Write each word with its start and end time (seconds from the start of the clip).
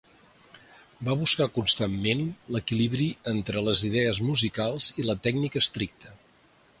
Va 1.09 1.15
buscar 1.23 1.47
constantment 1.57 2.23
l'equilibri 2.55 3.07
entre 3.33 3.63
les 3.69 3.85
idees 3.91 4.23
musicals 4.31 4.89
i 5.03 5.07
la 5.11 5.17
tècnica 5.29 5.63
estricta. 5.67 6.17